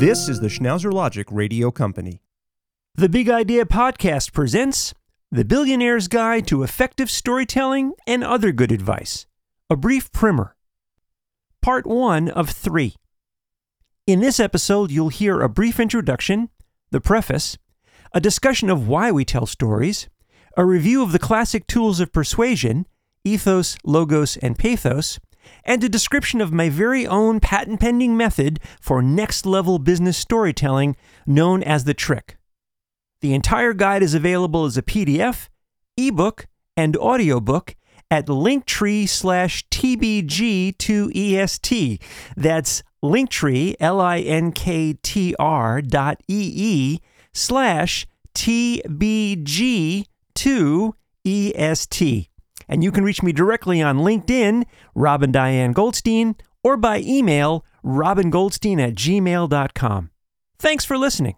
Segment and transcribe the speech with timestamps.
[0.00, 2.22] This is the Schnauzer Logic Radio Company.
[2.94, 4.94] The Big Idea Podcast presents
[5.30, 9.26] The Billionaire's Guide to Effective Storytelling and Other Good Advice,
[9.68, 10.56] a brief primer.
[11.60, 12.94] Part 1 of 3.
[14.06, 16.48] In this episode, you'll hear a brief introduction,
[16.90, 17.58] the preface,
[18.14, 20.08] a discussion of why we tell stories,
[20.56, 22.86] a review of the classic tools of persuasion,
[23.22, 25.20] ethos, logos, and pathos,
[25.64, 30.96] and a description of my very own patent pending method for next level business storytelling
[31.26, 32.36] known as the trick.
[33.20, 35.48] The entire guide is available as a PDF,
[35.96, 37.76] ebook, and audiobook
[38.10, 40.80] at linktree slash tbg2est.
[42.36, 44.22] That's linktree, L-I-N-K-T-R
[45.82, 46.98] dot E-E
[47.32, 50.04] slash tbg2est.
[52.70, 54.62] And you can reach me directly on LinkedIn,
[54.94, 60.10] Robin Diane Goldstein, or by email, robingoldstein at gmail.com.
[60.58, 61.34] Thanks for listening.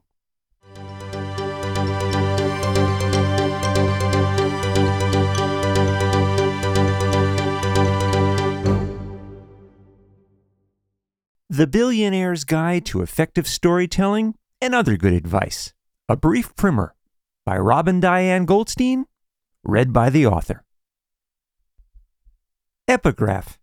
[11.49, 15.73] The Billionaire's Guide to Effective Storytelling and Other Good Advice.
[16.09, 16.95] A brief primer
[17.47, 19.07] by Robin Diane Goldstein,
[19.63, 20.65] read by the author.
[22.89, 23.61] Epigraph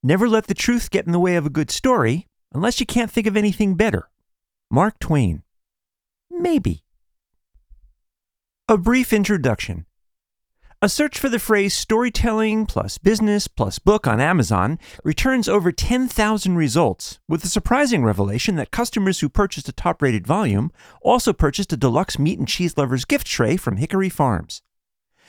[0.00, 3.10] Never let the truth get in the way of a good story unless you can't
[3.10, 4.08] think of anything better.
[4.70, 5.42] Mark Twain.
[6.30, 6.84] Maybe.
[8.68, 9.86] A brief introduction.
[10.80, 16.56] A search for the phrase storytelling plus business plus book on Amazon returns over 10,000
[16.56, 20.70] results, with the surprising revelation that customers who purchased a top rated volume
[21.02, 24.62] also purchased a deluxe meat and cheese lovers gift tray from Hickory Farms.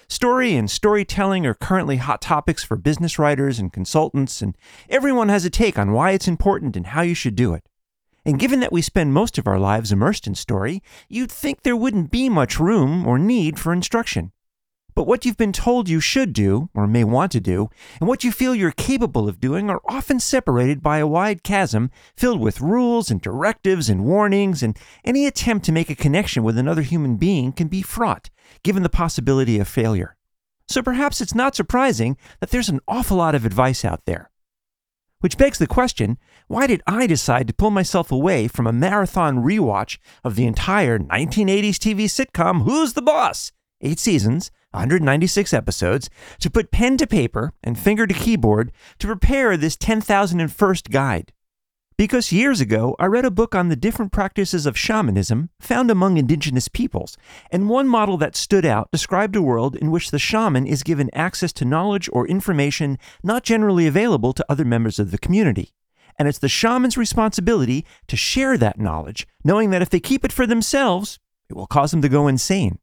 [0.08, 4.56] Story and storytelling are currently hot topics for business writers and consultants, and
[4.88, 7.64] everyone has a take on why it's important and how you should do it.
[8.24, 11.76] And given that we spend most of our lives immersed in story, you'd think there
[11.76, 14.32] wouldn't be much room or need for instruction.
[14.96, 17.70] But what you've been told you should do, or may want to do,
[18.00, 21.92] and what you feel you're capable of doing are often separated by a wide chasm
[22.16, 26.58] filled with rules and directives and warnings, and any attempt to make a connection with
[26.58, 28.30] another human being can be fraught,
[28.64, 30.16] given the possibility of failure.
[30.70, 34.32] So perhaps it's not surprising that there's an awful lot of advice out there.
[35.20, 36.18] Which begs the question
[36.48, 41.00] why did I decide to pull myself away from a marathon rewatch of the entire
[41.00, 43.52] 1980s TV sitcom Who's the Boss?
[43.82, 46.10] Eight seasons, 196 episodes,
[46.40, 51.32] to put pen to paper and finger to keyboard to prepare this 10,001st guide.
[51.98, 56.18] Because years ago, I read a book on the different practices of shamanism found among
[56.18, 57.18] indigenous peoples,
[57.50, 61.10] and one model that stood out described a world in which the shaman is given
[61.14, 65.74] access to knowledge or information not generally available to other members of the community.
[66.20, 70.34] And it's the shaman's responsibility to share that knowledge, knowing that if they keep it
[70.34, 71.18] for themselves,
[71.50, 72.78] it will cause them to go insane.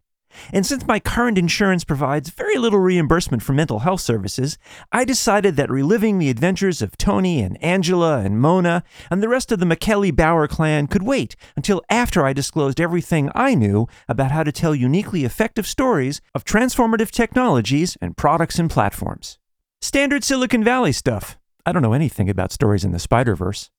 [0.53, 4.59] And since my current insurance provides very little reimbursement for mental health services,
[4.91, 9.53] I decided that reliving the adventures of Tony and Angela and Mona and the rest
[9.53, 14.31] of the Micelli Bower clan could wait until after I disclosed everything I knew about
[14.31, 19.39] how to tell uniquely effective stories of transformative technologies and products and platforms.
[19.81, 21.39] Standard Silicon Valley stuff.
[21.67, 23.71] I don't know anything about stories in the Spider Verse.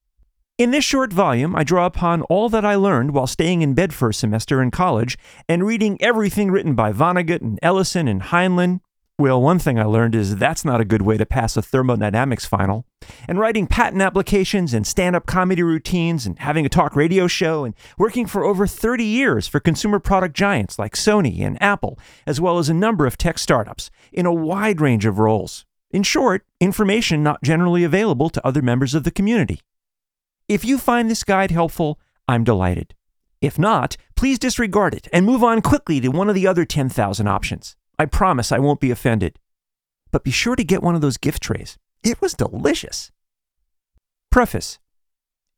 [0.60, 3.92] In this short volume, I draw upon all that I learned while staying in bed
[3.92, 5.18] for a semester in college
[5.50, 8.80] and reading everything written by Vonnegut and Ellison and Heinlein.
[9.18, 12.46] Well, one thing I learned is that's not a good way to pass a thermodynamics
[12.46, 12.86] final.
[13.28, 17.64] And writing patent applications and stand up comedy routines and having a talk radio show
[17.64, 21.98] and working for over 30 years for consumer product giants like Sony and Apple,
[22.28, 25.66] as well as a number of tech startups in a wide range of roles.
[25.90, 29.60] In short, information not generally available to other members of the community.
[30.54, 32.94] If you find this guide helpful, I'm delighted.
[33.42, 37.28] If not, please disregard it and move on quickly to one of the other 10,000
[37.28, 37.76] options.
[37.98, 39.40] I promise I won't be offended.
[40.12, 41.80] But be sure to get one of those gift trays.
[42.04, 43.12] It was delicious.
[44.30, 44.78] Preface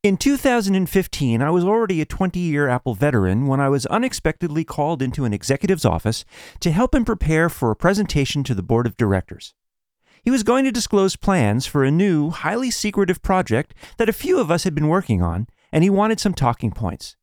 [0.02, 5.02] In 2015, I was already a 20 year Apple veteran when I was unexpectedly called
[5.02, 6.24] into an executive's office
[6.60, 9.52] to help him prepare for a presentation to the board of directors.
[10.26, 14.40] He was going to disclose plans for a new, highly secretive project that a few
[14.40, 17.14] of us had been working on, and he wanted some talking points.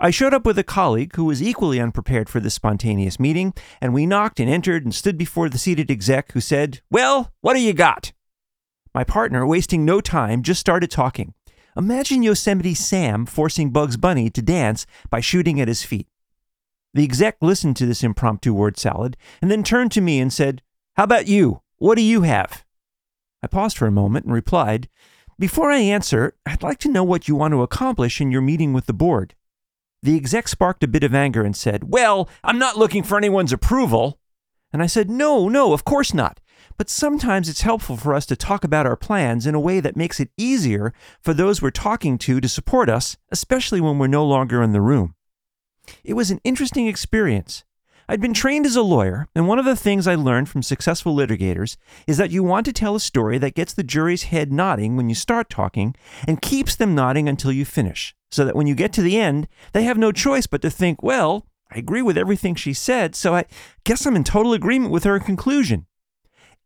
[0.00, 3.94] I showed up with a colleague who was equally unprepared for this spontaneous meeting, and
[3.94, 7.60] we knocked and entered and stood before the seated exec who said, Well, what do
[7.60, 8.12] you got?
[8.92, 11.34] My partner, wasting no time, just started talking.
[11.76, 16.08] Imagine Yosemite Sam forcing Bugs Bunny to dance by shooting at his feet.
[16.94, 20.62] The exec listened to this impromptu word salad and then turned to me and said,
[20.96, 21.60] How about you?
[21.78, 22.64] What do you have?
[23.42, 24.88] I paused for a moment and replied,
[25.38, 28.72] Before I answer, I'd like to know what you want to accomplish in your meeting
[28.72, 29.34] with the board.
[30.02, 33.52] The exec sparked a bit of anger and said, Well, I'm not looking for anyone's
[33.52, 34.18] approval.
[34.72, 36.40] And I said, No, no, of course not.
[36.76, 39.96] But sometimes it's helpful for us to talk about our plans in a way that
[39.96, 44.24] makes it easier for those we're talking to to support us, especially when we're no
[44.24, 45.14] longer in the room.
[46.02, 47.64] It was an interesting experience.
[48.06, 51.16] I'd been trained as a lawyer, and one of the things I learned from successful
[51.16, 54.94] litigators is that you want to tell a story that gets the jury's head nodding
[54.94, 55.96] when you start talking
[56.28, 59.48] and keeps them nodding until you finish, so that when you get to the end,
[59.72, 63.34] they have no choice but to think, well, I agree with everything she said, so
[63.34, 63.46] I
[63.84, 65.86] guess I'm in total agreement with her conclusion.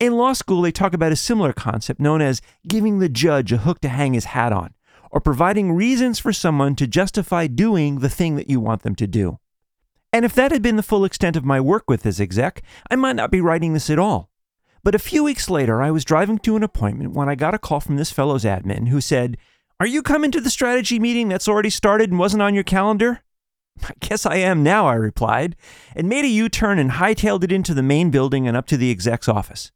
[0.00, 3.58] In law school, they talk about a similar concept known as giving the judge a
[3.58, 4.74] hook to hang his hat on,
[5.12, 9.06] or providing reasons for someone to justify doing the thing that you want them to
[9.06, 9.38] do.
[10.12, 12.96] And if that had been the full extent of my work with this exec, I
[12.96, 14.30] might not be writing this at all.
[14.82, 17.58] But a few weeks later, I was driving to an appointment when I got a
[17.58, 19.36] call from this fellow's admin who said,
[19.80, 23.20] Are you coming to the strategy meeting that's already started and wasn't on your calendar?
[23.84, 25.56] I guess I am now, I replied,
[25.94, 28.76] and made a U turn and hightailed it into the main building and up to
[28.76, 29.72] the exec's office.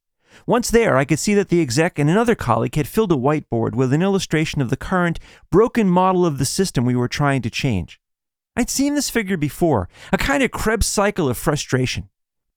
[0.47, 3.75] Once there, I could see that the exec and another colleague had filled a whiteboard
[3.75, 5.19] with an illustration of the current,
[5.51, 8.01] broken model of the system we were trying to change.
[8.55, 12.09] I'd seen this figure before, a kind of Krebs cycle of frustration.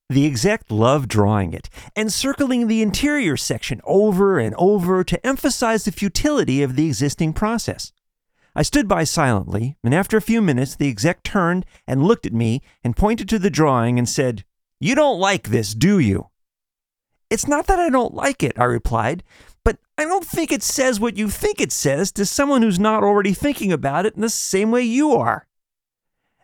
[0.09, 5.85] The exec loved drawing it and circling the interior section over and over to emphasize
[5.85, 7.91] the futility of the existing process.
[8.55, 12.33] I stood by silently, and after a few minutes, the exec turned and looked at
[12.33, 14.45] me and pointed to the drawing and said,
[14.79, 16.29] You don't like this, do you?
[17.29, 19.23] It's not that I don't like it, I replied,
[19.63, 23.03] but I don't think it says what you think it says to someone who's not
[23.03, 25.47] already thinking about it in the same way you are.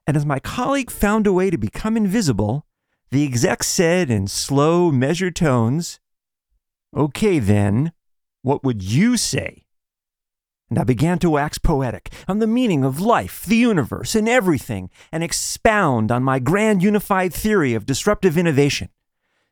[0.07, 2.65] And as my colleague found a way to become invisible,
[3.12, 6.00] the exec said in slow, measured tones,
[6.95, 7.94] Okay, then,
[8.42, 9.65] what would you say?
[10.69, 14.89] And I began to wax poetic on the meaning of life, the universe, and everything,
[15.12, 18.89] and expound on my grand unified theory of disruptive innovation.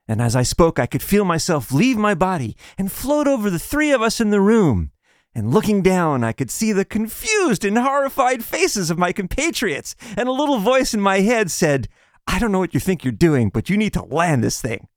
[0.07, 3.59] And as I spoke, I could feel myself leave my body and float over the
[3.59, 4.91] three of us in the room
[5.35, 10.27] and looking down, I could see the confused and horrified faces of my compatriots, and
[10.27, 11.87] a little voice in my head said,
[12.27, 14.87] I don't know what you think you're doing, but you need to land this thing.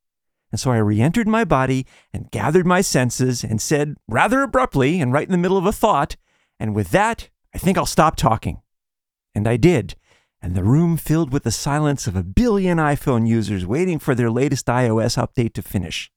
[0.50, 5.00] And so I re entered my body and gathered my senses and said, rather abruptly
[5.00, 6.16] and right in the middle of a thought,
[6.60, 8.60] and with that, I think I'll stop talking.
[9.34, 9.96] And I did,
[10.42, 14.30] and the room filled with the silence of a billion iPhone users waiting for their
[14.30, 16.10] latest iOS update to finish.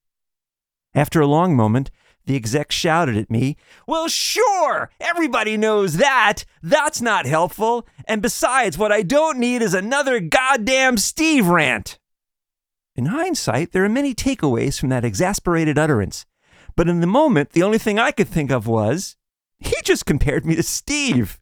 [0.93, 1.91] After a long moment,
[2.25, 3.57] the exec shouted at me,
[3.87, 6.45] Well, sure, everybody knows that.
[6.61, 7.87] That's not helpful.
[8.05, 11.99] And besides, what I don't need is another goddamn Steve rant.
[12.95, 16.25] In hindsight, there are many takeaways from that exasperated utterance.
[16.75, 19.15] But in the moment, the only thing I could think of was,
[19.59, 21.39] he just compared me to Steve.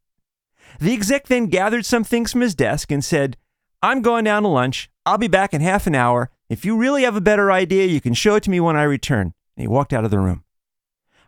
[0.79, 3.37] The exec then gathered some things from his desk and said,
[3.81, 4.89] I'm going down to lunch.
[5.05, 6.31] I'll be back in half an hour.
[6.49, 8.83] If you really have a better idea, you can show it to me when I
[8.83, 9.33] return.
[9.55, 10.43] And he walked out of the room.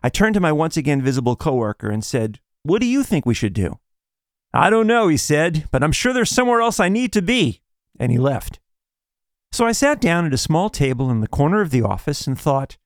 [0.06, 3.34] I turned to my once again visible coworker and said, What do you think we
[3.34, 3.80] should do?
[4.54, 7.60] I don't know, he said, but I'm sure there's somewhere else I need to be.
[7.98, 8.60] And he left.
[9.50, 12.38] So I sat down at a small table in the corner of the office and
[12.38, 12.76] thought,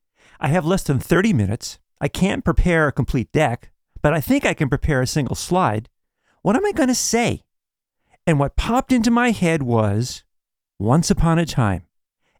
[0.40, 1.78] I have less than 30 minutes.
[2.00, 5.91] I can't prepare a complete deck, but I think I can prepare a single slide.
[6.41, 7.43] What am I going to say?
[8.27, 10.24] And what popped into my head was
[10.79, 11.82] Once Upon a Time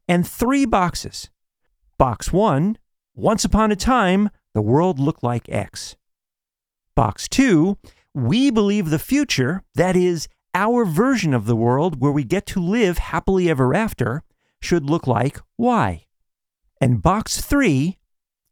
[0.09, 1.29] and three boxes.
[1.99, 2.79] Box one,
[3.15, 5.97] Once Upon a Time, the world looked like X.
[6.95, 7.79] Box 2,
[8.15, 12.61] we believe the future, that is, our version of the world where we get to
[12.61, 14.23] live happily ever after,
[14.61, 16.05] should look like Y.
[16.81, 17.99] And box 3,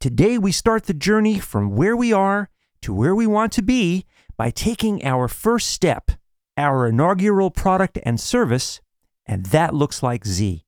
[0.00, 2.48] today we start the journey from where we are
[2.82, 4.04] to where we want to be
[4.36, 6.12] by taking our first step,
[6.56, 8.80] our inaugural product and service,
[9.26, 10.64] and that looks like Z.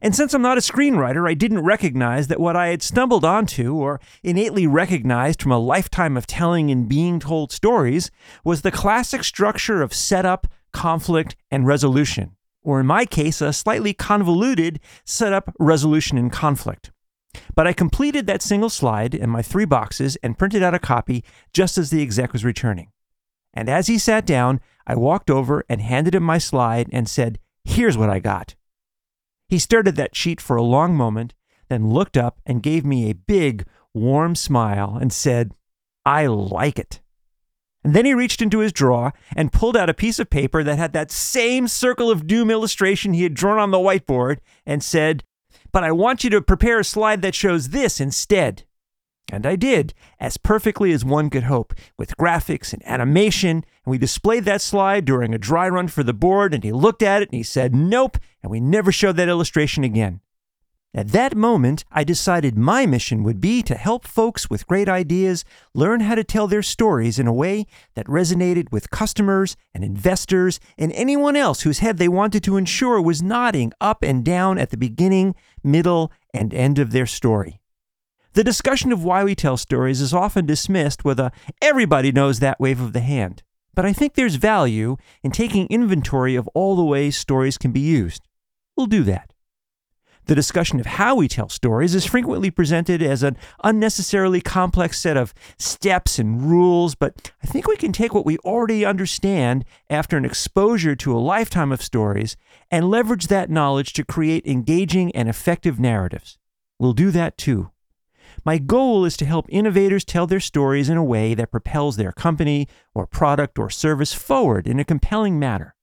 [0.00, 3.74] And since I'm not a screenwriter, I didn't recognize that what I had stumbled onto
[3.74, 8.10] or innately recognized from a lifetime of telling and being told stories
[8.44, 13.92] was the classic structure of setup, conflict, and resolution, or in my case, a slightly
[13.92, 16.92] convoluted setup, resolution, and conflict.
[17.54, 21.24] But I completed that single slide in my three boxes and printed out a copy
[21.52, 22.90] just as the exec was returning.
[23.52, 27.38] And as he sat down, I walked over and handed him my slide and said,
[27.64, 28.54] Here's what I got.
[29.48, 31.34] He stared at that sheet for a long moment,
[31.68, 35.52] then looked up and gave me a big, warm smile and said,
[36.04, 37.00] I like it.
[37.84, 40.78] And then he reached into his drawer and pulled out a piece of paper that
[40.78, 45.24] had that same circle of doom illustration he had drawn on the whiteboard and said,
[45.72, 48.64] But I want you to prepare a slide that shows this instead.
[49.30, 53.58] And I did, as perfectly as one could hope, with graphics and animation.
[53.84, 57.02] And we displayed that slide during a dry run for the board, and he looked
[57.02, 58.16] at it and he said, Nope.
[58.42, 60.20] And we never showed that illustration again.
[60.94, 65.44] At that moment, I decided my mission would be to help folks with great ideas
[65.74, 70.58] learn how to tell their stories in a way that resonated with customers and investors
[70.78, 74.70] and anyone else whose head they wanted to ensure was nodding up and down at
[74.70, 77.60] the beginning, middle, and end of their story.
[78.38, 82.60] The discussion of why we tell stories is often dismissed with a everybody knows that
[82.60, 83.42] wave of the hand.
[83.74, 87.80] But I think there's value in taking inventory of all the ways stories can be
[87.80, 88.22] used.
[88.76, 89.32] We'll do that.
[90.26, 95.16] The discussion of how we tell stories is frequently presented as an unnecessarily complex set
[95.16, 100.16] of steps and rules, but I think we can take what we already understand after
[100.16, 102.36] an exposure to a lifetime of stories
[102.70, 106.38] and leverage that knowledge to create engaging and effective narratives.
[106.78, 107.72] We'll do that too.
[108.44, 112.12] My goal is to help innovators tell their stories in a way that propels their
[112.12, 115.74] company or product or service forward in a compelling manner.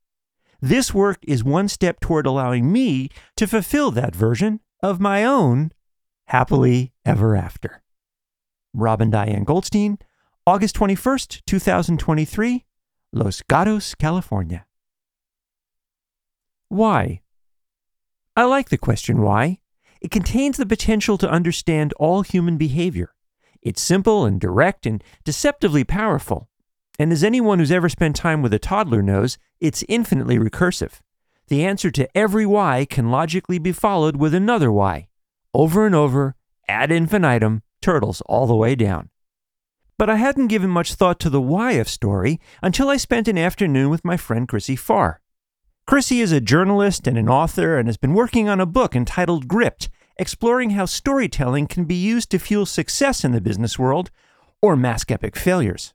[0.62, 5.72] This work is one step toward allowing me to fulfill that version of my own
[6.28, 7.84] happily ever after.
[8.74, 9.98] Robin Diane Goldstein,
[10.48, 12.66] August 21st, 2023,
[13.14, 14.66] Los Gatos, California.
[16.70, 17.22] Why?
[18.36, 19.60] I like the question why.
[20.06, 23.16] It contains the potential to understand all human behavior.
[23.64, 26.48] It's simple and direct and deceptively powerful.
[27.00, 31.00] And as anyone who's ever spent time with a toddler knows, it's infinitely recursive.
[31.48, 35.08] The answer to every why can logically be followed with another why.
[35.56, 36.36] Over and over,
[36.68, 39.10] ad infinitum, turtles all the way down.
[39.98, 43.40] But I hadn't given much thought to the why of story until I spent an
[43.40, 45.20] afternoon with my friend Chrissy Farr.
[45.88, 49.48] Chrissy is a journalist and an author and has been working on a book entitled
[49.48, 54.12] Gripped, exploring how storytelling can be used to fuel success in the business world
[54.62, 55.94] or mask epic failures.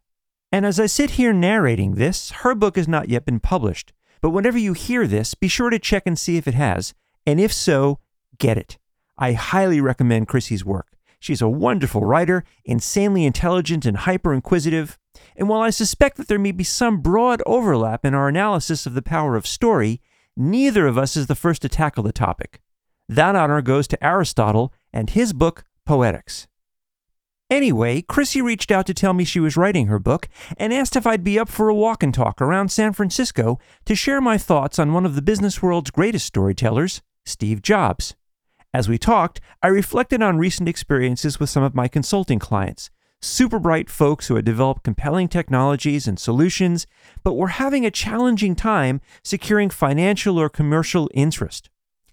[0.52, 3.92] And as I sit here narrating this, her book has not yet been published.
[4.20, 6.92] But whenever you hear this, be sure to check and see if it has.
[7.26, 8.00] And if so,
[8.38, 8.78] get it.
[9.16, 10.88] I highly recommend Chrissy's work.
[11.20, 14.98] She's a wonderful writer, insanely intelligent and hyper inquisitive.
[15.36, 18.94] And while I suspect that there may be some broad overlap in our analysis of
[18.94, 20.00] the power of story,
[20.36, 22.60] neither of us is the first to tackle the topic.
[23.10, 26.46] That honor goes to Aristotle and his book, Poetics.
[27.50, 31.08] Anyway, Chrissy reached out to tell me she was writing her book and asked if
[31.08, 34.78] I'd be up for a walk and talk around San Francisco to share my thoughts
[34.78, 38.14] on one of the business world's greatest storytellers, Steve Jobs.
[38.72, 42.90] As we talked, I reflected on recent experiences with some of my consulting clients,
[43.20, 46.86] super bright folks who had developed compelling technologies and solutions,
[47.24, 51.70] but were having a challenging time securing financial or commercial interest.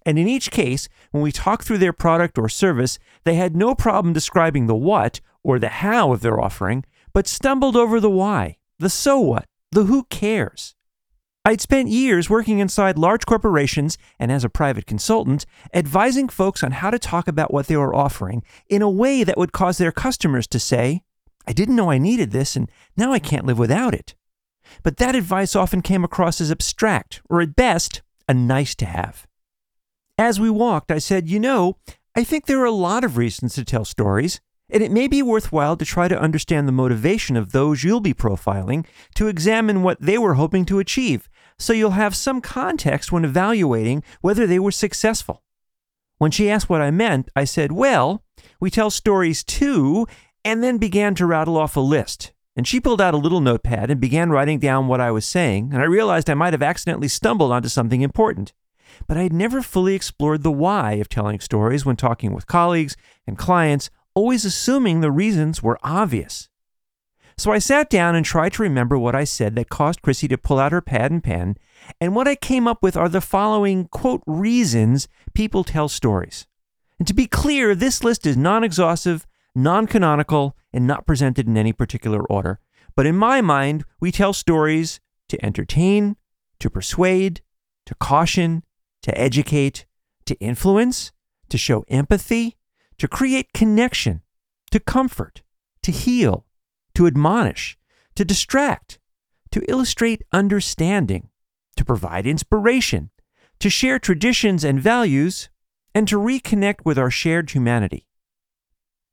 [0.08, 3.74] And in each case, when we talked through their product or service, they had no
[3.74, 8.56] problem describing the what or the how of their offering, but stumbled over the why,
[8.78, 10.74] the so what, the who cares.
[11.44, 16.70] I'd spent years working inside large corporations and as a private consultant, advising folks on
[16.70, 19.92] how to talk about what they were offering in a way that would cause their
[19.92, 21.02] customers to say,
[21.46, 24.14] I didn't know I needed this, and now I can't live without it.
[24.82, 29.27] But that advice often came across as abstract, or at best, a nice to have.
[30.18, 31.76] As we walked, I said, You know,
[32.16, 35.22] I think there are a lot of reasons to tell stories, and it may be
[35.22, 38.84] worthwhile to try to understand the motivation of those you'll be profiling
[39.14, 44.02] to examine what they were hoping to achieve, so you'll have some context when evaluating
[44.20, 45.44] whether they were successful.
[46.18, 48.24] When she asked what I meant, I said, Well,
[48.58, 50.08] we tell stories too,
[50.44, 52.32] and then began to rattle off a list.
[52.56, 55.70] And she pulled out a little notepad and began writing down what I was saying,
[55.72, 58.52] and I realized I might have accidentally stumbled onto something important
[59.06, 62.96] but I had never fully explored the why of telling stories when talking with colleagues
[63.26, 66.48] and clients, always assuming the reasons were obvious.
[67.36, 70.36] So I sat down and tried to remember what I said that caused Chrissy to
[70.36, 71.56] pull out her pad and pen,
[72.00, 76.48] and what I came up with are the following quote reasons people tell stories.
[76.98, 79.24] And to be clear, this list is non exhaustive,
[79.54, 82.58] non canonical, and not presented in any particular order.
[82.96, 86.16] But in my mind, we tell stories to entertain,
[86.58, 87.40] to persuade,
[87.86, 88.64] to caution,
[89.08, 89.86] to educate,
[90.26, 91.12] to influence,
[91.48, 92.58] to show empathy,
[92.98, 94.20] to create connection,
[94.70, 95.42] to comfort,
[95.82, 96.44] to heal,
[96.94, 97.78] to admonish,
[98.14, 98.98] to distract,
[99.50, 101.30] to illustrate understanding,
[101.74, 103.08] to provide inspiration,
[103.58, 105.48] to share traditions and values,
[105.94, 108.06] and to reconnect with our shared humanity.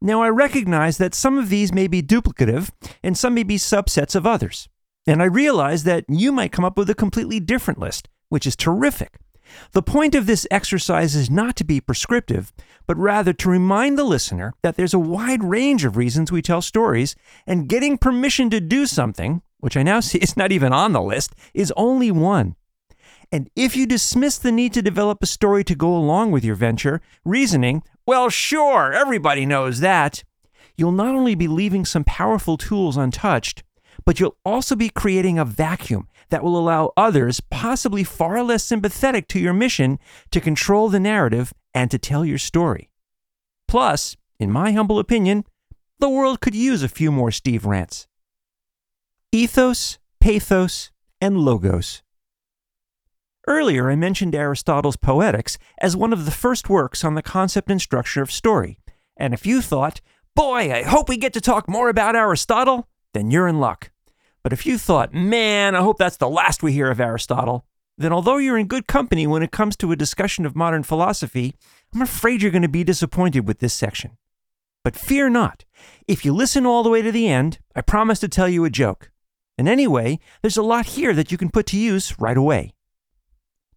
[0.02, 2.70] Now, I recognize that some of these may be duplicative
[3.02, 4.68] and some may be subsets of others.
[5.08, 8.58] And I realize that you might come up with a completely different list, which is
[8.58, 9.20] terrific.
[9.72, 12.54] The point of this exercise is not to be prescriptive,
[12.88, 16.62] but rather to remind the listener that there's a wide range of reasons we tell
[16.62, 17.16] stories,
[17.48, 21.02] and getting permission to do something, which I now see is not even on the
[21.02, 22.56] list, is only one.
[23.32, 26.56] And if you dismiss the need to develop a story to go along with your
[26.56, 30.24] venture, reasoning, well, sure, everybody knows that,
[30.78, 33.64] you'll not only be leaving some powerful tools untouched,
[34.06, 39.28] but you'll also be creating a vacuum that will allow others, possibly far less sympathetic
[39.30, 40.00] to your mission,
[40.32, 42.90] to control the narrative and to tell your story.
[43.68, 45.44] Plus, in my humble opinion,
[46.00, 48.08] the world could use a few more Steve rants.
[49.32, 50.92] Ethos, pathos,
[51.22, 52.02] and logos.
[53.48, 57.80] Earlier, I mentioned Aristotle's Poetics as one of the first works on the concept and
[57.80, 58.80] structure of story.
[59.18, 60.02] And if you thought,
[60.36, 63.92] boy, I hope we get to talk more about Aristotle, then you're in luck.
[64.46, 67.66] But if you thought, man, I hope that's the last we hear of Aristotle,
[67.98, 71.56] then although you're in good company when it comes to a discussion of modern philosophy,
[71.96, 74.18] I'm afraid you're going to be disappointed with this section.
[74.84, 75.66] But fear not.
[76.08, 78.70] If you listen all the way to the end, I promise to tell you a
[78.70, 79.10] joke.
[79.58, 82.76] And anyway, there's a lot here that you can put to use right away.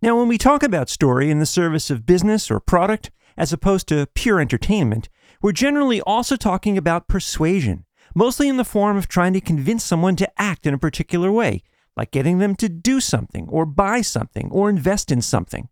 [0.03, 3.89] Now, when we talk about story in the service of business or product, as opposed
[3.89, 5.09] to pure entertainment,
[5.41, 7.87] we're generally also talking about persuasion,
[8.19, 11.63] mostly in the form of trying to convince someone to act in a particular way,
[11.97, 15.69] like getting them to do something, or buy something, or invest in something.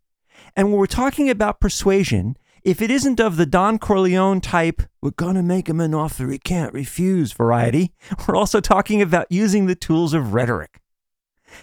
[0.55, 5.11] And when we're talking about persuasion, if it isn't of the Don Corleone type, we're
[5.11, 7.93] gonna make him an offer he can't refuse variety,
[8.29, 10.81] we're also talking about using the tools of rhetoric.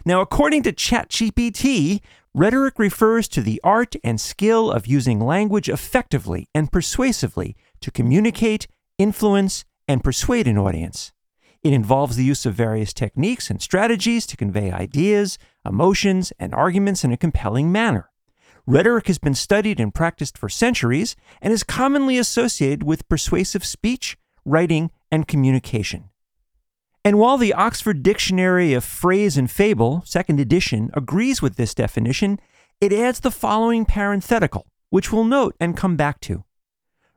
[0.03, 2.01] Now, according to ChatGPT,
[2.33, 8.67] rhetoric refers to the art and skill of using language effectively and persuasively to communicate,
[8.97, 11.11] influence, and persuade an audience.
[11.63, 17.03] It involves the use of various techniques and strategies to convey ideas, emotions, and arguments
[17.03, 18.09] in a compelling manner.
[18.65, 24.17] Rhetoric has been studied and practiced for centuries and is commonly associated with persuasive speech,
[24.45, 26.09] writing, and communication.
[27.05, 32.39] And while the Oxford Dictionary of Phrase and Fable, second edition, agrees with this definition,
[32.79, 36.45] it adds the following parenthetical, which we'll note and come back to.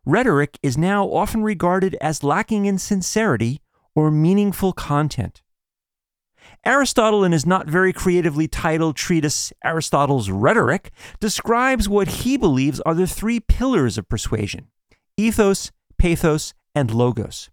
[0.08, 3.60] Rhetoric is now often regarded as lacking in sincerity
[3.92, 5.42] or meaningful content.
[6.64, 12.94] Aristotle, in his not very creatively titled treatise, Aristotle's Rhetoric, describes what he believes are
[12.94, 14.68] the three pillars of persuasion
[15.16, 17.50] ethos, pathos, and logos.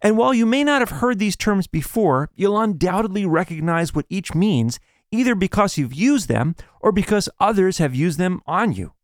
[0.00, 4.34] And while you may not have heard these terms before, you'll undoubtedly recognize what each
[4.34, 4.80] means,
[5.12, 8.94] either because you've used them or because others have used them on you.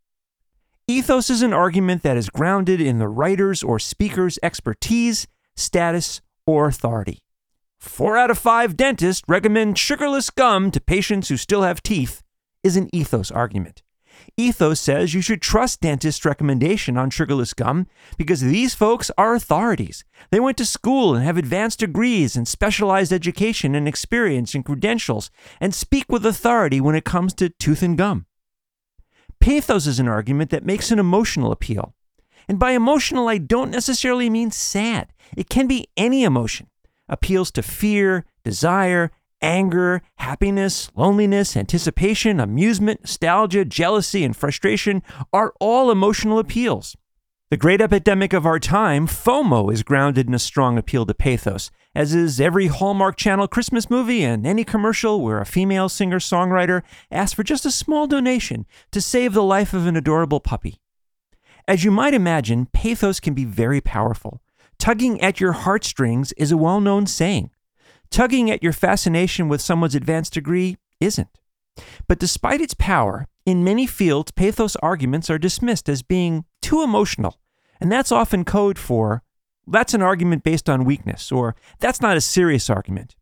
[0.88, 6.68] Ethos is an argument that is grounded in the writer's or speaker's expertise, status, or
[6.68, 7.18] authority.
[7.81, 12.22] Four out of five dentists recommend sugarless gum to patients who still have teeth
[12.62, 13.83] is an ethos argument.
[14.37, 20.05] Ethos says you should trust dentists' recommendation on sugarless gum because these folks are authorities.
[20.31, 25.33] They went to school and have advanced degrees and specialized education and experience and credentials
[25.61, 28.27] and speak with authority when it comes to tooth and gum.
[29.46, 31.94] Pathos is an argument that makes an emotional appeal.
[32.48, 35.12] And by emotional, I don't necessarily mean sad.
[35.37, 36.66] It can be any emotion.
[37.09, 45.00] Appeals to fear, desire, anger, happiness, loneliness, anticipation, amusement, nostalgia, jealousy, and frustration
[45.32, 46.96] are all emotional appeals.
[47.48, 51.70] The great epidemic of our time, FOMO, is grounded in a strong appeal to pathos,
[51.96, 56.82] as is every Hallmark Channel Christmas movie and any commercial where a female singer songwriter
[57.11, 60.78] asks for just a small donation to save the life of an adorable puppy.
[61.66, 64.42] As you might imagine, pathos can be very powerful.
[64.78, 67.48] Tugging at your heartstrings is a well known saying.
[68.11, 71.40] Tugging at your fascination with someone's advanced degree isn't.
[72.06, 77.40] But despite its power, in many fields, pathos arguments are dismissed as being too emotional.
[77.80, 79.22] And that's often code for
[79.66, 83.16] that's an argument based on weakness, or that's not a serious argument.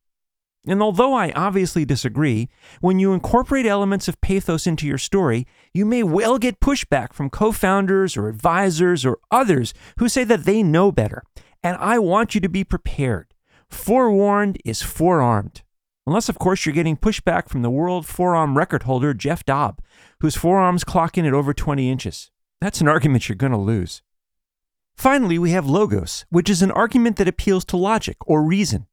[0.66, 2.48] And although I obviously disagree,
[2.80, 7.28] when you incorporate elements of pathos into your story, you may well get pushback from
[7.28, 11.22] co founders or advisors or others who say that they know better.
[11.62, 13.34] And I want you to be prepared.
[13.68, 15.62] Forewarned is forearmed.
[16.06, 19.78] Unless, of course, you're getting pushback from the world forearm record holder, Jeff Dabe,
[20.20, 22.30] whose forearms clock in at over 20 inches.
[22.60, 24.02] That's an argument you're going to lose.
[24.96, 28.86] Finally, we have logos, which is an argument that appeals to logic or reason.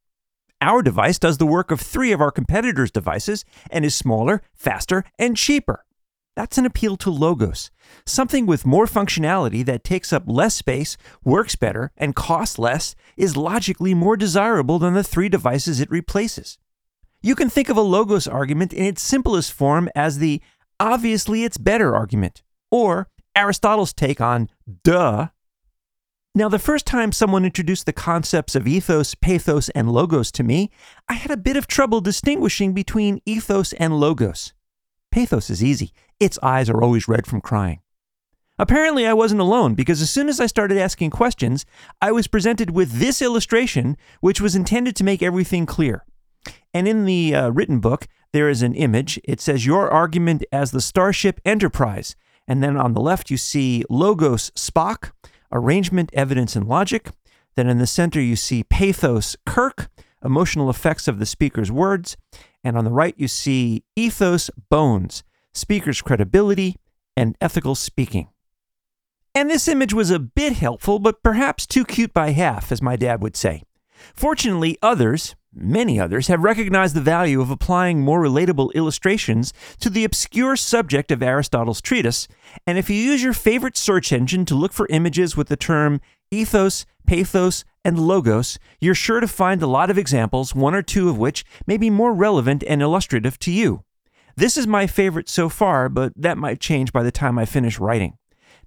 [0.60, 5.04] Our device does the work of three of our competitors' devices and is smaller, faster,
[5.18, 5.84] and cheaper.
[6.34, 7.70] That's an appeal to logos,
[8.06, 13.36] something with more functionality that takes up less space, works better, and costs less is
[13.36, 16.58] logically more desirable than the three devices it replaces.
[17.20, 20.40] You can think of a logos argument in its simplest form as the
[20.80, 24.48] obviously it's better argument, or Aristotle's take on
[24.84, 25.28] duh.
[26.34, 30.70] Now, the first time someone introduced the concepts of ethos, pathos, and logos to me,
[31.06, 34.54] I had a bit of trouble distinguishing between ethos and logos.
[35.10, 37.80] Pathos is easy, its eyes are always red from crying.
[38.58, 41.66] Apparently, I wasn't alone because as soon as I started asking questions,
[42.00, 46.06] I was presented with this illustration, which was intended to make everything clear.
[46.72, 49.20] And in the uh, written book, there is an image.
[49.24, 52.16] It says, Your argument as the Starship Enterprise.
[52.48, 55.12] And then on the left, you see Logos Spock,
[55.52, 57.10] arrangement, evidence, and logic.
[57.54, 59.90] Then in the center, you see Pathos Kirk,
[60.24, 62.16] emotional effects of the speaker's words.
[62.64, 66.76] And on the right, you see Ethos Bones, speaker's credibility
[67.16, 68.28] and ethical speaking.
[69.34, 72.96] And this image was a bit helpful, but perhaps too cute by half, as my
[72.96, 73.62] dad would say.
[74.14, 80.04] Fortunately, others, many others, have recognized the value of applying more relatable illustrations to the
[80.04, 82.28] obscure subject of Aristotle's treatise,
[82.66, 86.00] and if you use your favorite search engine to look for images with the term
[86.30, 91.08] ethos, pathos, and logos, you're sure to find a lot of examples, one or two
[91.08, 93.84] of which may be more relevant and illustrative to you.
[94.36, 97.78] This is my favorite so far, but that might change by the time I finish
[97.78, 98.16] writing.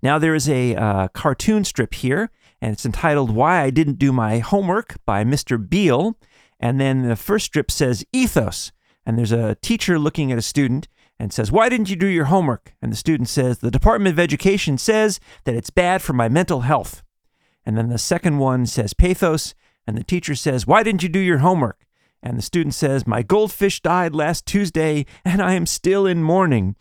[0.04, 2.30] Now, there is a uh, cartoon strip here,
[2.66, 5.56] and it's entitled Why I Didn't Do My Homework by Mr.
[5.70, 6.18] Beale.
[6.60, 8.72] And then the first strip says Ethos,
[9.06, 10.88] and there's a teacher looking at a student
[11.20, 12.74] and says, Why didn't you do your homework?
[12.82, 16.62] And the student says, The Department of Education says that it's bad for my mental
[16.62, 17.04] health.
[17.68, 19.54] And then the second one says Pathos,
[19.86, 21.86] and the teacher says, Why didn't you do your homework?
[22.24, 26.78] And the student says, My goldfish died last Tuesday, and I am still in mourning.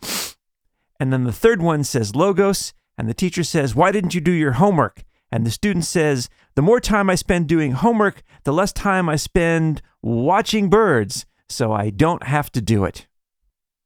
[0.99, 4.31] And then the third one says Logos, and the teacher says, Why didn't you do
[4.31, 5.03] your homework?
[5.35, 9.17] And the student says, The more time I spend doing homework, the less time I
[9.17, 13.05] spend watching birds, so I don't have to do it.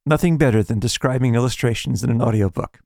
[0.06, 2.82] Nothing better than describing illustrations in an audiobook.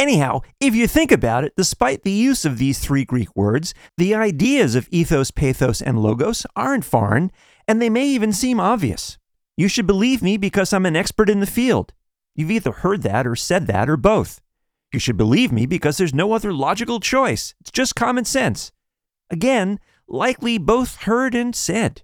[0.00, 4.16] Anyhow, if you think about it, despite the use of these three Greek words, the
[4.16, 7.30] ideas of ethos, pathos, and logos aren't foreign,
[7.68, 9.16] and they may even seem obvious.
[9.56, 11.92] You should believe me because I'm an expert in the field.
[12.34, 14.40] You've either heard that or said that or both.
[14.92, 17.54] You should believe me because there's no other logical choice.
[17.60, 18.72] It's just common sense.
[19.30, 22.02] Again, likely both heard and said.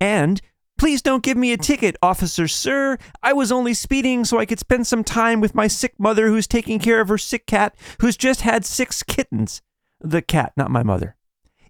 [0.00, 0.40] And
[0.78, 2.96] please don't give me a ticket, officer, sir.
[3.22, 6.46] I was only speeding so I could spend some time with my sick mother who's
[6.46, 9.60] taking care of her sick cat who's just had six kittens.
[10.00, 11.16] The cat, not my mother.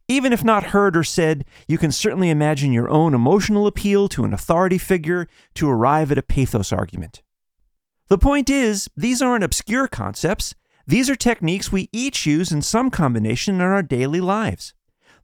[0.06, 4.24] Even if not heard or said, you can certainly imagine your own emotional appeal to
[4.24, 7.22] an authority figure to arrive at a pathos argument.
[8.08, 10.54] The point is, these aren't obscure concepts.
[10.86, 14.72] These are techniques we each use in some combination in our daily lives.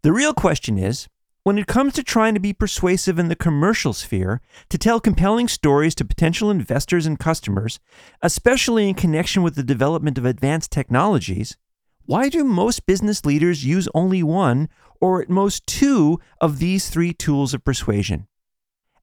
[0.03, 1.09] The real question is
[1.45, 5.49] when it comes to trying to be persuasive in the commercial sphere, to tell compelling
[5.49, 7.81] stories to potential investors and customers,
[8.21, 11.57] especially in connection with the development of advanced technologies,
[12.05, 14.69] why do most business leaders use only one
[15.01, 18.27] or at most two of these three tools of persuasion?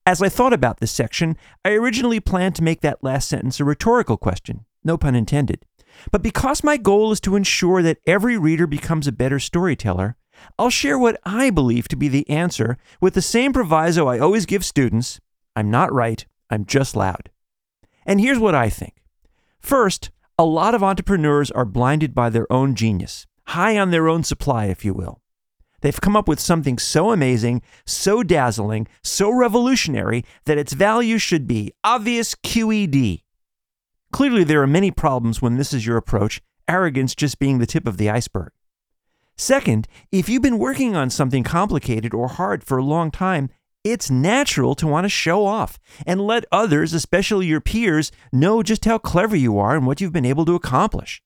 [0.05, 3.65] As I thought about this section, I originally planned to make that last sentence a
[3.65, 5.63] rhetorical question, no pun intended.
[6.11, 10.15] But because my goal is to ensure that every reader becomes a better storyteller,
[10.57, 14.47] I'll share what I believe to be the answer with the same proviso I always
[14.47, 15.19] give students
[15.55, 17.29] I'm not right, I'm just loud.
[18.05, 19.03] And here's what I think.
[19.59, 20.09] First,
[20.39, 24.65] a lot of entrepreneurs are blinded by their own genius, high on their own supply,
[24.65, 25.20] if you will.
[25.81, 31.47] They've come up with something so amazing, so dazzling, so revolutionary that its value should
[31.47, 33.23] be obvious QED.
[34.11, 37.87] Clearly, there are many problems when this is your approach, arrogance just being the tip
[37.87, 38.51] of the iceberg.
[39.35, 43.49] Second, if you've been working on something complicated or hard for a long time,
[43.83, 48.85] it's natural to want to show off and let others, especially your peers, know just
[48.85, 51.23] how clever you are and what you've been able to accomplish.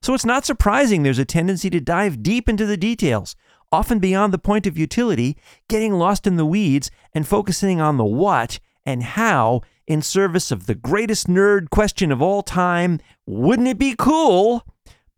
[0.00, 3.36] So it's not surprising there's a tendency to dive deep into the details,
[3.70, 5.36] often beyond the point of utility,
[5.68, 10.66] getting lost in the weeds and focusing on the what and how in service of
[10.66, 14.64] the greatest nerd question of all time wouldn't it be cool?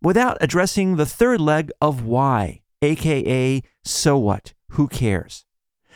[0.01, 5.45] Without addressing the third leg of why, aka so what, who cares?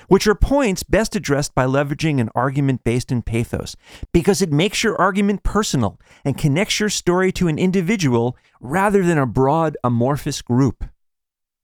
[0.08, 3.76] Which are points best addressed by leveraging an argument based in pathos,
[4.14, 9.18] because it makes your argument personal and connects your story to an individual rather than
[9.18, 10.86] a broad amorphous group.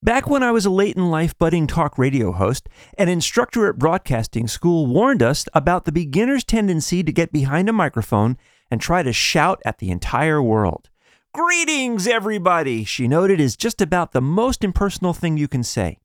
[0.04, 3.78] Back when I was a late in life budding talk radio host, an instructor at
[3.78, 8.36] broadcasting school warned us about the beginner's tendency to get behind a microphone
[8.72, 10.90] and try to shout at the entire world.
[11.36, 16.00] Greetings, everybody, she noted, is just about the most impersonal thing you can say.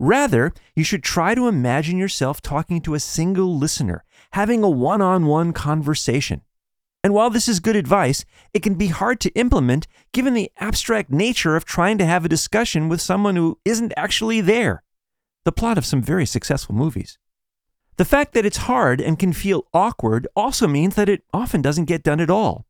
[0.00, 5.00] Rather, you should try to imagine yourself talking to a single listener, having a one
[5.00, 6.40] on one conversation.
[7.04, 11.10] And while this is good advice, it can be hard to implement given the abstract
[11.10, 14.82] nature of trying to have a discussion with someone who isn't actually there.
[15.44, 17.18] The plot of some very successful movies.
[17.96, 21.86] The fact that it's hard and can feel awkward also means that it often doesn't
[21.86, 22.66] get done at all.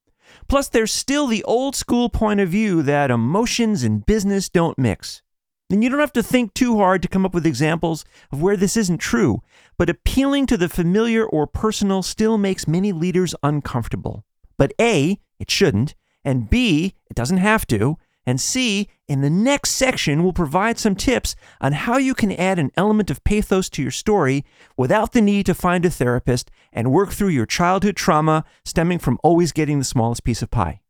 [0.47, 5.23] Plus, there's still the old school point of view that emotions and business don't mix.
[5.71, 8.57] And you don't have to think too hard to come up with examples of where
[8.57, 9.43] this isn't true,
[9.77, 14.25] but appealing to the familiar or personal still makes many leaders uncomfortable.
[14.57, 19.71] But A, it shouldn't, and B, it doesn't have to, and C, in the next
[19.71, 23.83] section, we'll provide some tips on how you can add an element of pathos to
[23.83, 24.45] your story
[24.77, 29.19] without the need to find a therapist and work through your childhood trauma stemming from
[29.23, 30.81] always getting the smallest piece of pie.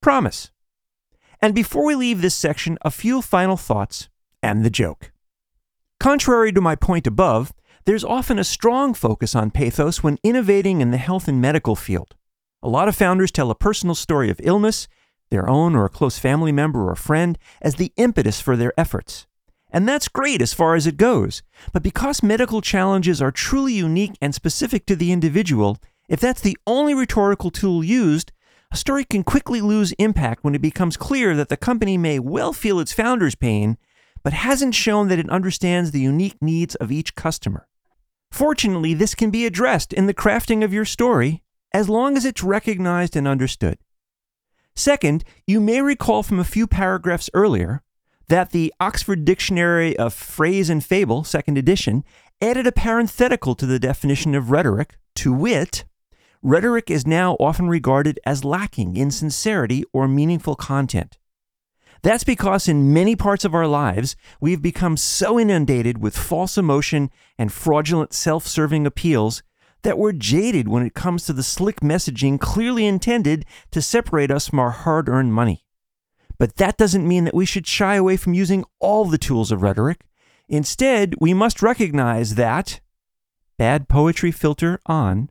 [0.00, 0.50] Promise.
[1.42, 4.08] And before we leave this section, a few final thoughts
[4.48, 5.12] and the joke.
[6.00, 7.52] Contrary to my point above,
[7.84, 12.14] there's often a strong focus on pathos when innovating in the health and medical field.
[12.62, 14.88] A lot of founders tell a personal story of illness,
[15.30, 19.26] their own or a close family member or friend, as the impetus for their efforts.
[19.70, 21.42] And that's great as far as it goes.
[21.72, 25.76] But because medical challenges are truly unique and specific to the individual,
[26.08, 28.32] if that's the only rhetorical tool used,
[28.72, 32.52] a story can quickly lose impact when it becomes clear that the company may well
[32.52, 33.78] feel its founder's pain,
[34.22, 37.68] but hasn't shown that it understands the unique needs of each customer.
[38.30, 42.42] Fortunately, this can be addressed in the crafting of your story as long as it's
[42.42, 43.78] recognized and understood.
[44.74, 47.82] Second, you may recall from a few paragraphs earlier
[48.28, 52.04] that the Oxford Dictionary of Phrase and Fable, second edition,
[52.40, 55.84] added a parenthetical to the definition of rhetoric, to wit,
[56.42, 61.17] rhetoric is now often regarded as lacking in sincerity or meaningful content.
[62.02, 67.10] That's because in many parts of our lives, we've become so inundated with false emotion
[67.38, 69.42] and fraudulent self serving appeals
[69.82, 74.48] that we're jaded when it comes to the slick messaging clearly intended to separate us
[74.48, 75.64] from our hard earned money.
[76.38, 79.62] But that doesn't mean that we should shy away from using all the tools of
[79.62, 80.04] rhetoric.
[80.48, 82.80] Instead, we must recognize that
[83.56, 85.30] bad poetry filter on.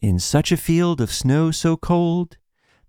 [0.00, 2.36] In such a field of snow so cold,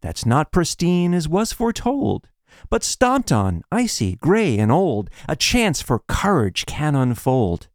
[0.01, 2.29] that's not pristine as was foretold
[2.69, 7.67] but stomped on, icy, gray, and old, a chance for courage can unfold.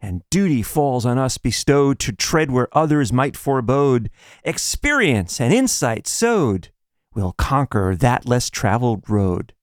[0.00, 4.10] And duty falls on us bestowed to tread where others might forebode.
[4.42, 6.68] Experience and insight sowed
[7.14, 9.54] will conquer that less traveled road.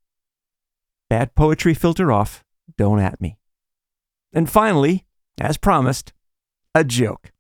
[1.10, 2.44] Bad poetry filter off,
[2.78, 3.38] don't at me.
[4.34, 5.06] And finally,
[5.40, 6.14] as promised,
[6.74, 7.32] a joke.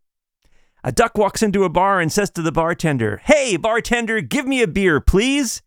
[0.83, 4.61] A duck walks into a bar and says to the bartender, Hey, bartender, give me
[4.61, 5.61] a beer, please.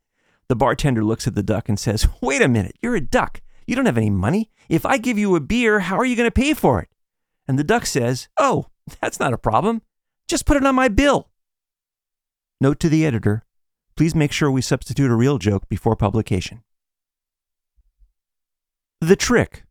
[0.49, 3.41] The bartender looks at the duck and says, Wait a minute, you're a duck.
[3.67, 4.51] You don't have any money.
[4.69, 6.89] If I give you a beer, how are you going to pay for it?
[7.49, 8.67] And the duck says, Oh,
[9.01, 9.83] that's not a problem.
[10.29, 11.31] Just put it on my bill.
[12.61, 13.45] Note to the editor
[13.97, 16.63] please make sure we substitute a real joke before publication.
[19.01, 19.65] The trick.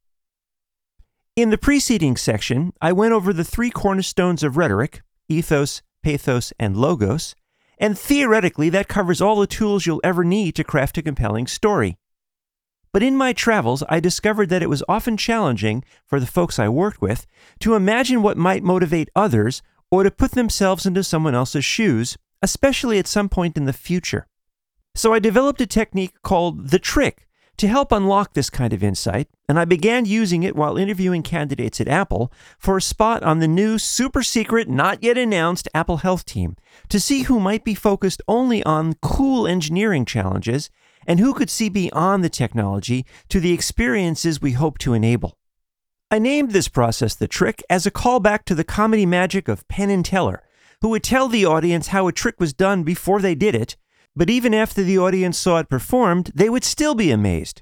[1.36, 6.78] In the preceding section, I went over the three cornerstones of rhetoric ethos, pathos, and
[6.78, 7.36] logos
[7.84, 11.98] and theoretically, that covers all the tools you'll ever need to craft a compelling story.
[12.94, 16.70] But in my travels, I discovered that it was often challenging for the folks I
[16.70, 17.28] worked with
[17.60, 23.00] to imagine what might motivate others or to put themselves into someone else's shoes, especially
[23.00, 24.28] at some point in the future.
[24.96, 29.28] So I developed a technique called the trick to help unlock this kind of insight,
[29.48, 33.48] and I began using it while interviewing candidates at Apple for a spot on the
[33.48, 36.56] new super secret, not yet announced Apple Health team
[36.90, 40.70] to see who might be focused only on cool engineering challenges
[41.06, 45.38] and who could see beyond the technology to the experiences we hope to enable.
[46.10, 49.90] I named this process the trick as a callback to the comedy magic of Penn
[49.90, 50.44] and Teller,
[50.82, 53.76] who would tell the audience how a trick was done before they did it
[54.16, 57.62] but even after the audience saw it performed, they would still be amazed.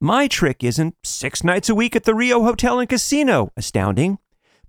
[0.00, 4.18] My trick isn't six nights a week at the Rio Hotel and Casino astounding,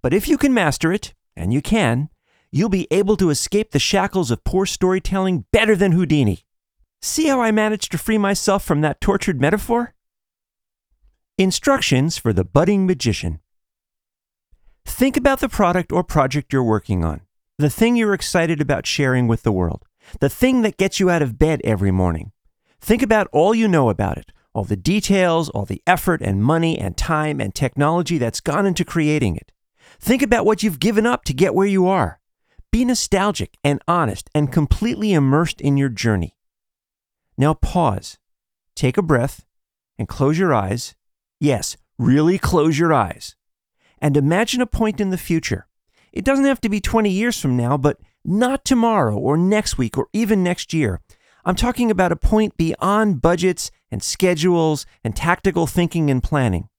[0.01, 2.09] but if you can master it, and you can,
[2.51, 6.45] you'll be able to escape the shackles of poor storytelling better than Houdini.
[7.01, 9.93] See how I managed to free myself from that tortured metaphor?
[11.37, 13.39] Instructions for the budding magician.
[14.85, 17.21] Think about the product or project you're working on,
[17.57, 19.85] the thing you're excited about sharing with the world
[20.19, 22.31] the thing that gets you out of bed every morning.
[22.81, 26.77] Think about all you know about it, all the details, all the effort and money
[26.77, 29.51] and time and technology that's gone into creating it.
[29.99, 32.19] Think about what you've given up to get where you are.
[32.71, 36.35] Be nostalgic and honest and completely immersed in your journey.
[37.37, 38.17] Now pause,
[38.75, 39.45] take a breath,
[39.97, 40.95] and close your eyes.
[41.39, 43.35] Yes, really close your eyes.
[43.99, 45.67] And imagine a point in the future.
[46.11, 49.97] It doesn't have to be 20 years from now, but Not tomorrow or next week
[49.97, 51.01] or even next year.
[51.43, 56.69] I'm talking about a point beyond budgets and schedules and tactical thinking and planning.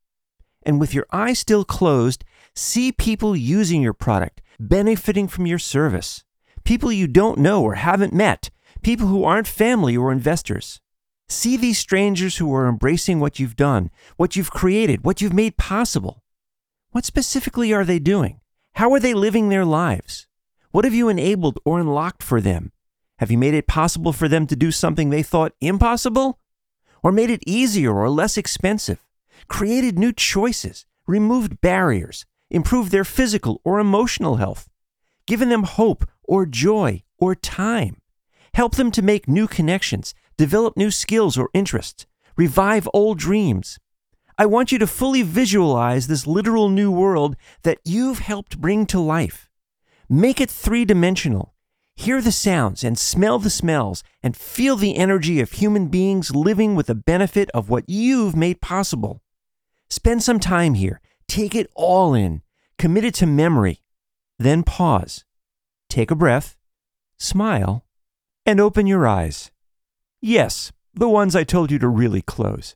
[0.64, 6.24] And with your eyes still closed, see people using your product, benefiting from your service.
[6.64, 8.48] People you don't know or haven't met,
[8.82, 10.80] people who aren't family or investors.
[11.28, 15.58] See these strangers who are embracing what you've done, what you've created, what you've made
[15.58, 16.22] possible.
[16.92, 18.40] What specifically are they doing?
[18.76, 20.26] How are they living their lives?
[20.74, 22.72] What have you enabled or unlocked for them?
[23.20, 26.40] Have you made it possible for them to do something they thought impossible?
[27.00, 28.98] Or made it easier or less expensive?
[29.46, 34.68] Created new choices, removed barriers, improved their physical or emotional health,
[35.28, 38.00] given them hope or joy or time,
[38.54, 42.04] help them to make new connections, develop new skills or interests,
[42.36, 43.78] revive old dreams.
[44.36, 48.98] I want you to fully visualize this literal new world that you've helped bring to
[48.98, 49.48] life.
[50.08, 51.54] Make it three dimensional.
[51.96, 56.74] Hear the sounds and smell the smells and feel the energy of human beings living
[56.74, 59.22] with the benefit of what you've made possible.
[59.88, 61.00] Spend some time here.
[61.28, 62.42] Take it all in.
[62.78, 63.80] Commit it to memory.
[64.38, 65.24] Then pause.
[65.88, 66.56] Take a breath.
[67.16, 67.84] Smile.
[68.44, 69.50] And open your eyes.
[70.20, 72.74] Yes, the ones I told you to really close.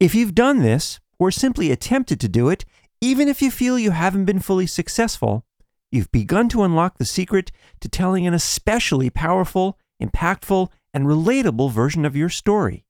[0.00, 2.64] If you've done this, or simply attempted to do it,
[3.00, 5.46] even if you feel you haven't been fully successful,
[5.94, 12.04] you've begun to unlock the secret to telling an especially powerful, impactful, and relatable version
[12.04, 12.84] of your story.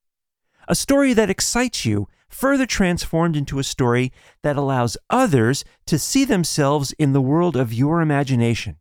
[0.67, 4.11] A story that excites you, further transformed into a story
[4.43, 8.77] that allows others to see themselves in the world of your imagination,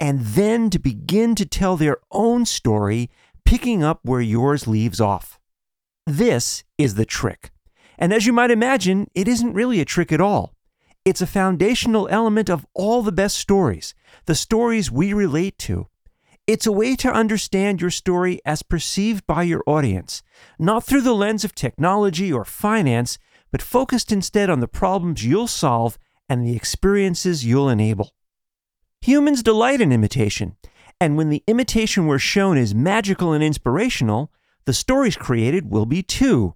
[0.00, 3.10] and then to begin to tell their own story,
[3.44, 5.38] picking up where yours leaves off.
[6.06, 7.50] This is the trick.
[7.98, 10.54] And as you might imagine, it isn't really a trick at all.
[11.04, 13.94] It's a foundational element of all the best stories,
[14.26, 15.88] the stories we relate to.
[16.46, 20.22] It's a way to understand your story as perceived by your audience,
[20.58, 23.18] not through the lens of technology or finance,
[23.50, 28.14] but focused instead on the problems you'll solve and the experiences you'll enable.
[29.02, 30.56] Humans delight in imitation,
[31.00, 34.32] and when the imitation we're shown is magical and inspirational,
[34.64, 36.54] the stories created will be too.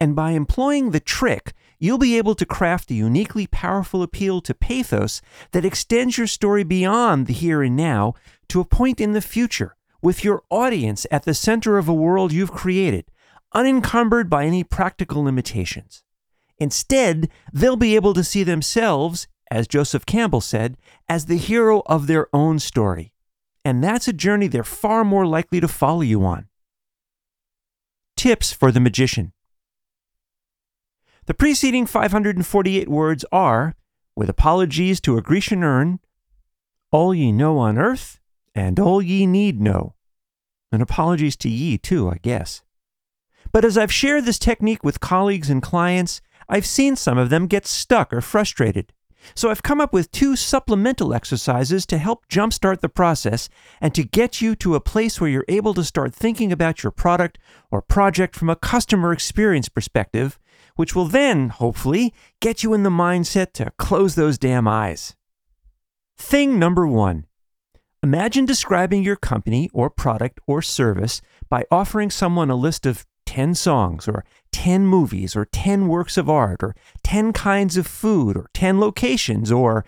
[0.00, 4.54] And by employing the trick, you'll be able to craft a uniquely powerful appeal to
[4.54, 8.14] pathos that extends your story beyond the here and now
[8.48, 12.32] to a point in the future, with your audience at the center of a world
[12.32, 13.04] you've created,
[13.52, 16.04] unencumbered by any practical limitations.
[16.56, 20.76] Instead, they'll be able to see themselves, as Joseph Campbell said,
[21.08, 23.12] as the hero of their own story.
[23.64, 26.46] And that's a journey they're far more likely to follow you on.
[28.16, 29.32] Tips for the magician.
[31.26, 33.76] The preceding 548 words are,
[34.16, 36.00] with apologies to a Grecian urn,
[36.90, 38.18] all ye know on earth,
[38.56, 39.94] and all ye need know.
[40.72, 42.62] And apologies to ye, too, I guess.
[43.52, 47.46] But as I've shared this technique with colleagues and clients, I've seen some of them
[47.46, 48.92] get stuck or frustrated.
[49.34, 53.48] So I've come up with two supplemental exercises to help jumpstart the process
[53.80, 56.90] and to get you to a place where you're able to start thinking about your
[56.90, 57.38] product
[57.70, 60.40] or project from a customer experience perspective
[60.82, 65.14] which will then, hopefully, get you in the mindset to close those damn eyes.
[66.18, 67.26] Thing number one
[68.02, 73.54] Imagine describing your company or product or service by offering someone a list of 10
[73.54, 78.50] songs or 10 movies or 10 works of art or 10 kinds of food or
[78.52, 79.84] 10 locations or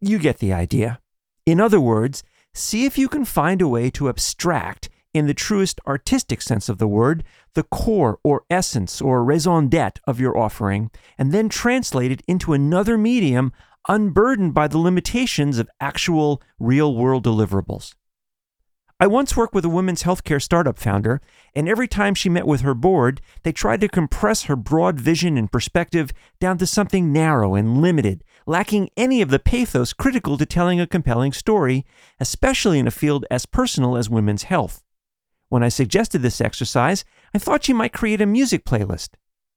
[0.00, 1.00] you get the idea.
[1.44, 2.22] In other words,
[2.54, 6.78] see if you can find a way to abstract in the truest artistic sense of
[6.78, 12.12] the word, the core or essence or raison d'etre of your offering, and then translate
[12.12, 13.52] it into another medium
[13.88, 17.94] unburdened by the limitations of actual real world deliverables.
[19.02, 21.22] I once worked with a women's healthcare startup founder,
[21.56, 25.38] and every time she met with her board, they tried to compress her broad vision
[25.38, 30.44] and perspective down to something narrow and limited, lacking any of the pathos critical to
[30.44, 31.86] telling a compelling story,
[32.20, 34.84] especially in a field as personal as women's health.
[35.50, 39.10] When I suggested this exercise, I thought she might create a music playlist.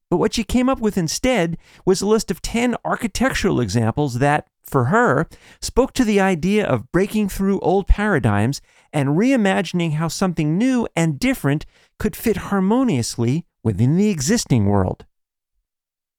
[0.09, 4.47] But what she came up with instead was a list of 10 architectural examples that,
[4.63, 5.27] for her,
[5.61, 8.59] spoke to the idea of breaking through old paradigms
[8.91, 11.65] and reimagining how something new and different
[11.99, 15.05] could fit harmoniously within the existing world.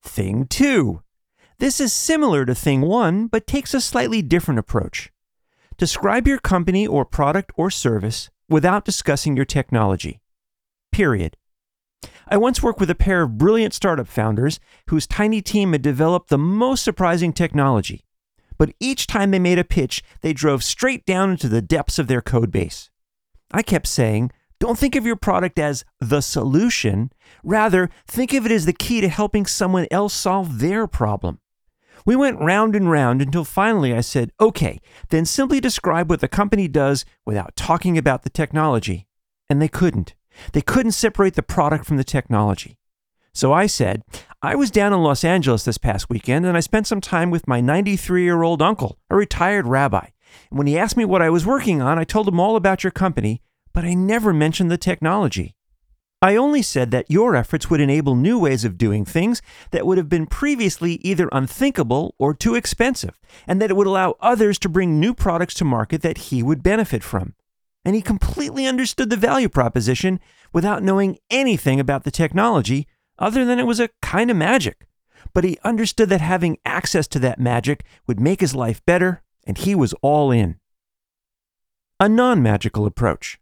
[0.03, 1.03] Thing 2.
[1.59, 5.11] This is similar to Thing 1, but takes a slightly different approach.
[5.79, 10.21] Describe your company or product or service without discussing your technology.
[10.93, 11.37] Period.
[12.29, 16.29] I once worked with a pair of brilliant startup founders whose tiny team had developed
[16.29, 18.05] the most surprising technology.
[18.57, 22.07] But each time they made a pitch, they drove straight down into the depths of
[22.07, 22.91] their code base.
[23.51, 24.31] I kept saying,
[24.61, 27.11] don't think of your product as the solution.
[27.43, 31.41] Rather, think of it as the key to helping someone else solve their problem.
[32.07, 36.29] We went round and round until finally I said, okay, then simply describe what the
[36.29, 39.07] company does without talking about the technology.
[39.49, 40.15] And they couldn't.
[40.53, 42.79] They couldn't separate the product from the technology.
[43.33, 44.03] So I said,
[44.43, 47.49] I was down in Los Angeles this past weekend and I spent some time with
[47.49, 50.09] my 93 year old uncle, a retired rabbi.
[50.51, 52.85] And when he asked me what I was working on, I told him all about
[52.85, 53.41] your company,
[53.73, 55.57] but I never mentioned the technology.
[56.25, 59.99] I only said that your efforts would enable new ways of doing things that would
[59.99, 64.71] have been previously either unthinkable or too expensive, and that it would allow others to
[64.71, 67.35] bring new products to market that he would benefit from.
[67.85, 70.19] And he completely understood the value proposition
[70.51, 72.87] without knowing anything about the technology
[73.19, 74.87] other than it was a kind of magic.
[75.35, 79.59] But he understood that having access to that magic would make his life better, and
[79.59, 80.59] he was all in.
[82.01, 83.39] A non magical approach.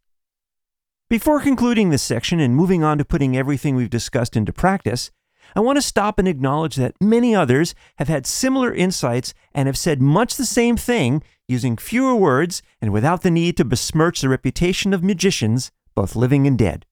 [1.12, 5.10] Before concluding this section and moving on to putting everything we've discussed into practice,
[5.54, 9.76] I want to stop and acknowledge that many others have had similar insights and have
[9.76, 14.30] said much the same thing using fewer words and without the need to besmirch the
[14.30, 16.86] reputation of magicians, both living and dead.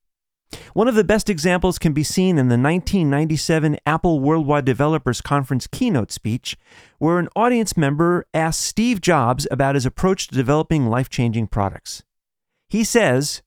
[0.75, 5.66] One of the best examples can be seen in the 1997 Apple Worldwide Developers Conference
[5.66, 6.59] keynote speech,
[6.99, 12.03] where an audience member asked Steve Jobs about his approach to developing life changing products.
[12.68, 13.41] He says,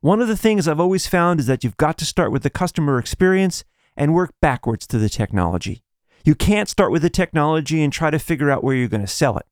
[0.00, 2.50] one of the things I've always found is that you've got to start with the
[2.50, 3.64] customer experience
[3.96, 5.82] and work backwards to the technology.
[6.24, 9.06] You can't start with the technology and try to figure out where you're going to
[9.06, 9.46] sell it.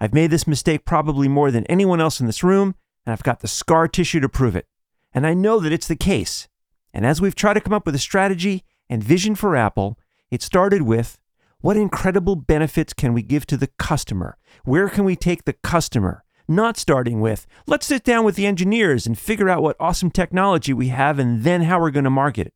[0.00, 2.74] I've made this mistake probably more than anyone else in this room,
[3.06, 4.66] and I've got the scar tissue to prove it.
[5.14, 6.48] And I know that it's the case.
[6.92, 9.98] And as we've tried to come up with a strategy and vision for Apple,
[10.32, 11.20] it started with
[11.60, 14.36] what incredible benefits can we give to the customer?
[14.64, 16.21] Where can we take the customer?
[16.48, 20.72] Not starting with, let's sit down with the engineers and figure out what awesome technology
[20.72, 22.54] we have and then how we're going to market it.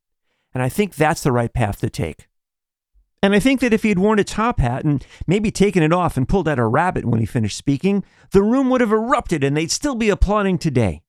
[0.53, 2.29] And I think that's the right path to take.
[3.23, 5.93] And I think that if he had worn a top hat and maybe taken it
[5.93, 9.43] off and pulled out a rabbit when he finished speaking, the room would have erupted
[9.43, 11.03] and they'd still be applauding today.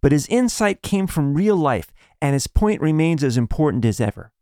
[0.00, 4.32] But his insight came from real life, and his point remains as important as ever.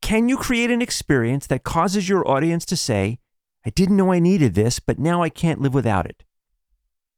[0.00, 3.18] Can you create an experience that causes your audience to say,
[3.64, 6.24] I didn't know I needed this, but now I can't live without it?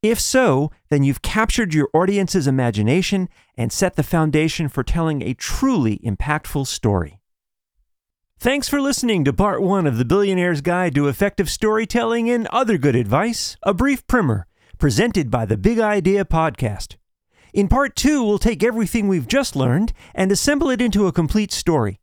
[0.04, 3.26] If so, then you've captured your audience's imagination
[3.56, 7.20] and set the foundation for telling a truly impactful story.
[8.38, 12.76] Thanks for listening to part one of the Billionaire's Guide to Effective Storytelling and Other
[12.76, 14.46] Good Advice, a brief primer,
[14.76, 16.96] presented by the Big Idea Podcast.
[17.54, 21.50] In part two, we'll take everything we've just learned and assemble it into a complete
[21.50, 21.98] story.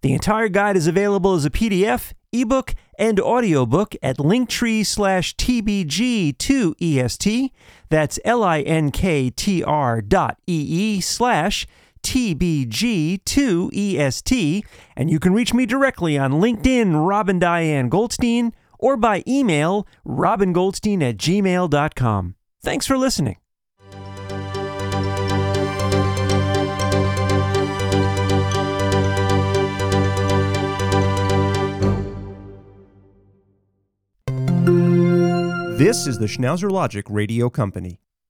[0.00, 7.50] The entire guide is available as a PDF, ebook, and audiobook at linktree slash tbg2est.
[7.88, 11.66] That's L-I-N-K-T-R dot E-E slash
[12.02, 14.64] TBG2EST,
[14.96, 21.02] and you can reach me directly on LinkedIn, Robin Diane Goldstein, or by email, robingoldstein
[21.02, 22.36] at gmail.com.
[22.62, 23.38] Thanks for listening.
[35.86, 38.00] This is the Schnauzer Logic Radio Company.